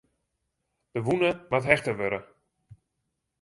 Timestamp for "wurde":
1.99-2.19